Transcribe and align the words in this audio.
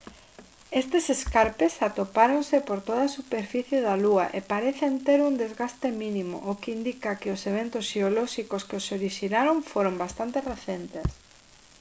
estes 0.81 1.05
escarpes 1.17 1.73
atopáronse 1.87 2.57
por 2.67 2.79
toda 2.87 3.03
a 3.05 3.13
superficie 3.17 3.77
da 3.87 3.95
lúa 4.03 4.25
e 4.37 4.39
parecen 4.53 4.93
ter 5.07 5.19
un 5.29 5.33
desgaste 5.43 5.87
mínimo 6.03 6.37
o 6.49 6.51
que 6.61 6.73
indica 6.77 7.19
que 7.21 7.33
os 7.35 7.41
eventos 7.51 7.83
xeolóxicos 7.91 8.65
que 8.67 8.77
os 8.79 8.87
orixinaron 8.97 9.57
foron 9.71 9.95
bastante 10.03 10.37
recentes 10.51 11.07